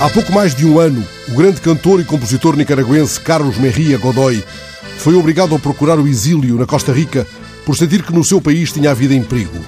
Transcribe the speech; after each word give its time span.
Há 0.00 0.10
pouco 0.10 0.32
mais 0.32 0.54
de 0.54 0.66
um 0.66 0.78
ano, 0.78 1.02
o 1.28 1.34
grande 1.34 1.60
cantor 1.60 2.00
e 2.00 2.04
compositor 2.04 2.56
nicaragüense 2.56 3.18
Carlos 3.20 3.56
Merria 3.56 3.96
Godoy 3.96 4.44
foi 4.98 5.14
obrigado 5.14 5.54
a 5.54 5.58
procurar 5.58 5.98
o 5.98 6.06
exílio 6.06 6.56
na 6.56 6.66
Costa 6.66 6.92
Rica 6.92 7.26
por 7.64 7.76
sentir 7.76 8.02
que 8.02 8.12
no 8.12 8.24
seu 8.24 8.40
país 8.40 8.72
tinha 8.72 8.90
a 8.90 8.94
vida 8.94 9.14
em 9.14 9.22
perigo. 9.22 9.58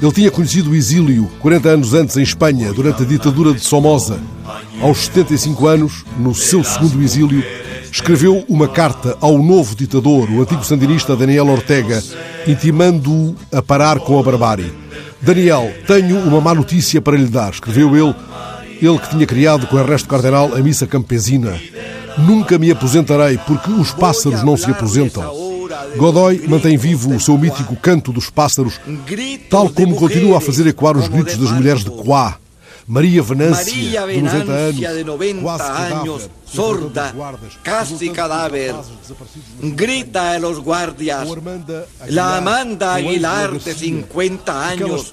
Ele 0.00 0.12
tinha 0.12 0.30
conhecido 0.30 0.70
o 0.70 0.74
exílio 0.74 1.30
40 1.40 1.68
anos 1.68 1.94
antes 1.94 2.16
em 2.16 2.22
Espanha, 2.22 2.72
durante 2.72 3.02
a 3.02 3.06
ditadura 3.06 3.52
de 3.52 3.60
Somoza. 3.60 4.20
Aos 4.80 5.06
75 5.06 5.66
anos, 5.66 6.04
no 6.18 6.34
seu 6.34 6.64
segundo 6.64 7.02
exílio, 7.02 7.44
escreveu 7.90 8.44
uma 8.48 8.68
carta 8.68 9.16
ao 9.20 9.38
novo 9.38 9.74
ditador, 9.74 10.30
o 10.30 10.40
antigo 10.40 10.64
sandinista 10.64 11.16
Daniel 11.16 11.48
Ortega, 11.48 12.02
intimando-o 12.46 13.36
a 13.52 13.60
parar 13.60 13.98
com 14.00 14.18
a 14.18 14.22
barbárie. 14.22 14.72
Daniel, 15.20 15.72
tenho 15.86 16.18
uma 16.20 16.40
má 16.40 16.54
notícia 16.54 17.02
para 17.02 17.16
lhe 17.16 17.26
dar, 17.26 17.50
escreveu 17.50 17.96
ele, 17.96 18.14
ele 18.80 18.98
que 18.98 19.10
tinha 19.10 19.26
criado 19.26 19.66
com 19.66 19.76
o 19.76 19.84
resto 19.84 20.08
cardenal 20.08 20.54
a 20.54 20.58
missa 20.58 20.86
campesina. 20.86 21.60
Nunca 22.18 22.58
me 22.58 22.70
aposentarei, 22.70 23.38
porque 23.38 23.70
os 23.70 23.92
pássaros 23.92 24.42
não 24.42 24.56
se 24.56 24.70
aposentam. 24.70 25.48
Godoy 25.96 26.46
mantém 26.48 26.76
vivo 26.76 27.14
o 27.14 27.20
seu 27.20 27.38
mítico 27.38 27.76
canto 27.76 28.12
dos 28.12 28.30
pássaros, 28.30 28.80
tal 29.48 29.68
como 29.70 29.96
continua 29.96 30.38
a 30.38 30.40
fazer 30.40 30.66
ecoar 30.66 30.96
os 30.96 31.08
gritos 31.08 31.36
das 31.36 31.52
mulheres 31.52 31.84
de 31.84 31.90
Coá. 31.90 32.36
Maria 32.88 33.22
Venância, 33.22 34.06
de 34.06 35.04
90 35.04 35.28
anos, 35.28 35.42
quase 35.42 35.94
años, 35.94 36.30
sorda, 36.46 37.14
casi 37.62 38.08
cadáver, 38.08 38.74
grita 39.60 40.32
a 40.32 40.38
los 40.38 40.58
guardias. 40.58 41.28
La 42.08 42.38
Amanda 42.38 42.94
Aguilar, 42.94 43.58
de 43.58 43.74
50 43.74 44.68
años, 44.68 45.12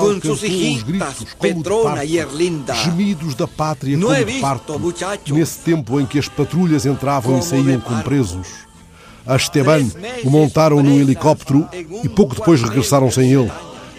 con 0.00 0.20
sus 0.20 0.42
hijitas, 0.42 1.24
Petrona 1.40 2.04
y 2.04 2.18
Erlinda. 2.18 2.74
Gemidos 2.74 3.36
da 3.36 3.46
pátria 3.46 3.96
como 3.96 4.12
de 4.12 4.40
parto, 4.40 4.80
nesse 5.28 5.60
tempo 5.60 6.00
em 6.00 6.06
que 6.06 6.18
as 6.18 6.28
patrulhas 6.28 6.84
entravam 6.86 7.38
e 7.38 7.42
saíam 7.42 7.80
com 7.80 8.00
presos 8.00 8.66
a 9.24 9.36
Esteban 9.36 9.84
o 10.24 10.30
montaram 10.30 10.82
num 10.82 11.00
helicóptero 11.00 11.68
e 11.72 12.08
pouco 12.08 12.34
depois 12.34 12.62
regressaram 12.62 13.10
sem 13.10 13.32
ele. 13.32 13.50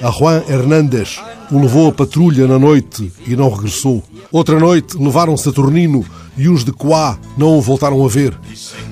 A 0.02 0.10
Juan 0.10 0.44
Hernández 0.48 1.20
o 1.52 1.60
levou 1.60 1.90
a 1.90 1.92
patrulha 1.92 2.48
na 2.48 2.60
noite 2.60 3.12
e 3.26 3.36
não 3.36 3.50
regressou. 3.50 4.04
Outra 4.32 4.60
noite 4.60 4.98
levaram 4.98 5.38
Saturnino 5.38 6.06
e 6.38 6.50
os 6.50 6.64
de 6.64 6.72
Coá 6.72 7.18
não 7.38 7.58
o 7.58 7.62
voltaram 7.62 8.04
a 8.04 8.08
ver. 8.08 8.38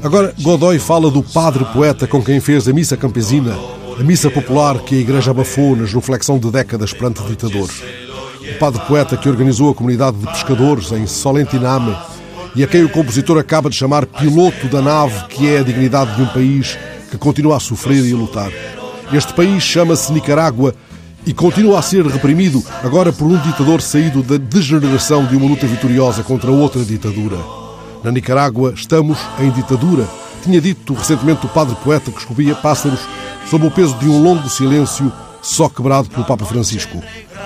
Agora 0.02 0.34
Godoy 0.42 0.80
fala 0.80 1.12
do 1.12 1.22
padre 1.22 1.66
poeta 1.66 2.08
com 2.08 2.24
quem 2.24 2.40
fez 2.40 2.68
a 2.68 2.74
missa 2.74 2.96
campesina, 2.96 3.56
a 4.00 4.04
missa 4.04 4.30
popular 4.30 4.80
que 4.80 4.96
a 4.96 5.00
Igreja 5.00 5.32
abafou 5.32 5.76
na 5.76 5.86
genuflexão 5.86 6.40
de 6.40 6.50
décadas 6.50 6.94
perante 6.94 7.22
ditadores. 7.24 7.84
O 8.56 8.60
padre 8.60 8.82
poeta 8.88 9.18
que 9.18 9.28
organizou 9.28 9.70
a 9.72 9.76
comunidade 9.76 10.18
de 10.18 10.28
pescadores 10.28 10.92
em 10.92 11.06
Solentiname 11.08 11.96
e 12.56 12.64
a 12.64 12.68
quem 12.68 12.84
o 12.84 12.90
compositor 12.90 13.38
acaba 13.38 13.70
de 13.70 13.76
chamar 13.76 14.06
piloto 14.06 14.68
da 14.68 14.82
nave 14.82 15.28
que 15.28 15.48
é 15.48 15.60
a 15.60 15.64
dignidade 15.64 16.16
de 16.16 16.22
um 16.22 16.28
país 16.28 16.78
que 17.12 17.18
continua 17.18 17.58
a 17.58 17.60
sofrer 17.60 18.06
e 18.06 18.14
a 18.14 18.16
lutar. 18.16 18.52
Este 19.14 19.34
país 19.34 19.62
chama-se 19.62 20.12
Nicarágua 20.12 20.74
e 21.26 21.34
continua 21.34 21.80
a 21.80 21.82
ser 21.82 22.06
reprimido 22.06 22.64
agora 22.84 23.12
por 23.12 23.26
um 23.26 23.38
ditador 23.38 23.82
saído 23.82 24.22
da 24.22 24.38
degeneração 24.38 25.26
de 25.26 25.36
uma 25.36 25.48
luta 25.48 25.66
vitoriosa 25.66 26.24
contra 26.24 26.52
outra 26.52 26.84
ditadura. 26.84 27.38
Na 28.04 28.12
Nicarágua 28.12 28.74
estamos 28.76 29.18
em 29.40 29.50
ditadura, 29.50 30.08
tinha 30.44 30.62
dito 30.62 30.94
recentemente 30.94 31.46
o 31.46 31.50
padre 31.50 31.76
poeta 31.84 32.12
que 32.12 32.20
escovia 32.20 32.56
pássaros 32.56 33.00
sob 33.50 33.66
o 33.66 33.72
peso 33.72 33.96
de 33.96 34.08
um 34.08 34.22
longo 34.22 34.48
silêncio 34.50 35.12
só 35.42 35.70
quebrado 35.70 36.10
pelo 36.10 36.26
Papa 36.26 36.46
Francisco. 36.46 37.02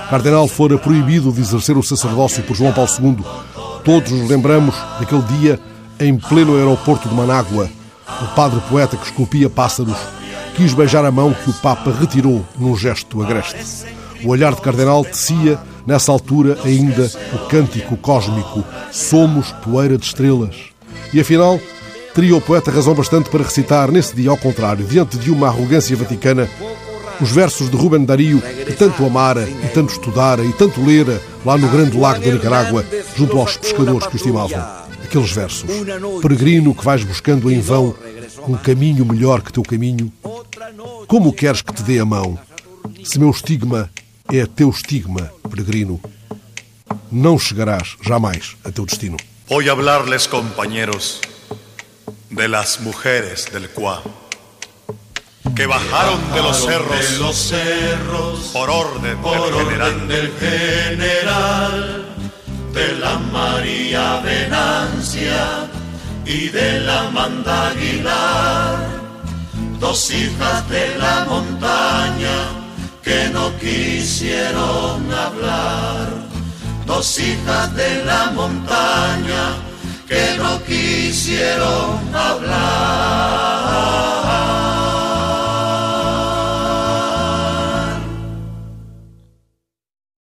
Cardenal 0.09 0.47
fora 0.47 0.77
proibido 0.77 1.31
de 1.31 1.41
exercer 1.41 1.77
o 1.77 1.83
sacerdócio 1.83 2.43
por 2.43 2.55
João 2.55 2.73
Paulo 2.73 2.89
II, 2.99 3.23
Todos 3.83 4.11
nos 4.11 4.30
lembramos 4.30 4.75
daquele 4.99 5.21
dia 5.23 5.59
em 5.99 6.17
pleno 6.17 6.55
aeroporto 6.55 7.08
de 7.08 7.15
Manágua. 7.15 7.70
O 8.21 8.36
padre 8.36 8.59
poeta 8.70 8.98
que 8.98 9.05
esculpia 9.05 9.49
pássaros 9.49 9.98
quis 10.59 10.73
beijar 10.73 11.05
a 11.05 11.11
mão 11.11 11.33
que 11.33 11.49
o 11.49 11.53
Papa 11.53 11.89
retirou 11.89 12.45
num 12.58 12.75
gesto 12.75 13.23
agreste. 13.23 13.86
O 14.25 14.27
olhar 14.27 14.53
de 14.53 14.59
cardenal 14.59 15.05
tecia, 15.05 15.58
nessa 15.87 16.11
altura, 16.11 16.58
ainda 16.65 17.09
o 17.33 17.47
cântico 17.47 17.95
cósmico: 17.95 18.61
Somos 18.92 19.53
poeira 19.64 19.98
de 19.98 20.05
estrelas. 20.05 20.58
E 21.14 21.21
afinal, 21.21 21.61
teria 22.14 22.36
o 22.36 22.42
poeta 22.42 22.71
razão 22.71 22.93
bastante 22.93 23.30
para 23.30 23.45
recitar, 23.45 23.89
nesse 23.89 24.14
dia 24.14 24.30
ao 24.30 24.36
contrário, 24.36 24.86
diante 24.86 25.17
de 25.17 25.31
uma 25.31 25.48
arrogância 25.48 25.95
vaticana, 25.95 26.49
os 27.21 27.31
versos 27.31 27.71
de 27.71 27.77
Rubem 27.77 28.03
Dario, 28.03 28.42
que 28.42 28.73
tanto 28.73 29.05
amara 29.05 29.48
e 29.48 29.67
tanto 29.69 29.93
estudara 29.93 30.43
e 30.43 30.52
tanto 30.52 30.83
lera 30.83 31.21
lá 31.45 31.58
no 31.58 31.69
grande 31.69 31.98
lago 31.98 32.19
da 32.19 32.31
Nicarágua, 32.31 32.86
junto 33.15 33.39
aos 33.39 33.55
pescadores 33.55 34.08
que 34.08 34.15
o 34.15 34.17
estimavam. 34.17 34.61
Aqueles 35.05 35.31
versos: 35.31 35.69
Peregrino 36.21 36.75
que 36.75 36.83
vais 36.83 37.05
buscando 37.05 37.49
em 37.49 37.61
vão 37.61 37.95
um 38.48 38.58
caminho 38.58 39.05
melhor 39.05 39.42
que 39.42 39.53
teu 39.53 39.64
caminho, 39.64 40.11
como 41.09 41.33
queres 41.33 41.61
que 41.61 41.73
te 41.73 41.83
dê 41.83 41.99
a 41.99 42.05
mão? 42.05 42.39
Se 43.03 43.20
meu 43.20 43.31
estigma 43.31 43.89
é 44.31 44.45
teu 44.45 44.70
estigma, 44.70 45.30
peregrino, 45.49 45.99
não 47.11 47.37
chegarás 47.37 47.97
jamais 48.02 48.55
a 48.64 48.71
teu 48.71 48.86
destino. 48.86 49.17
Voy 49.48 49.67
a 49.67 49.71
hablarles, 49.71 50.27
compañeros, 50.27 51.19
de 52.30 52.48
las 52.48 52.80
mujeres 52.80 53.48
del 53.52 53.67
Cuá. 53.69 54.03
que 55.55 55.65
bajaron 55.65 56.19
de 56.33 56.42
los 56.42 56.58
cerros, 56.64 57.19
los 57.19 57.36
cerros 57.36 58.39
por 58.53 58.69
orden, 58.69 59.17
por 59.17 59.42
del, 59.42 59.52
general. 59.52 59.93
orden 59.93 60.08
del 60.08 60.31
general 60.39 62.15
de 62.73 62.93
la 62.98 63.19
María 63.19 64.21
Venancia 64.21 65.69
y 66.25 66.49
de 66.49 66.80
la 66.81 67.09
Manda 67.09 67.69
Aguilar, 67.71 68.98
dos 69.80 70.12
hijas 70.12 70.70
de 70.70 70.95
la 70.98 71.26
montaña 71.26 72.50
que 73.02 73.30
no 73.30 73.58
quisieron 73.58 75.12
hablar, 75.12 76.10
dos 76.86 77.20
hijas 77.20 77.76
de 77.76 78.06
la 78.06 78.32
montaña 78.32 79.56
que 80.08 80.36
no 80.38 80.64
quisieron 80.64 82.14
hablar. 82.14 84.18